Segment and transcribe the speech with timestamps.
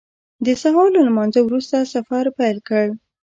[0.45, 2.85] د سهار له لمانځه وروسته سفر پیل کړ.